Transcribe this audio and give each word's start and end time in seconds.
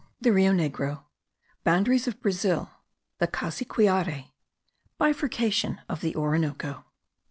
THE 0.19 0.33
RIO 0.33 0.51
NEGRO. 0.51 1.03
BOUNDARIES 1.63 2.07
OF 2.07 2.19
BRAZIL. 2.23 2.71
THE 3.19 3.27
CASSIQUIARE. 3.27 4.31
BIFURCATION 4.97 5.81
OF 5.87 6.01
THE 6.01 6.15
ORINOCO. 6.15 6.85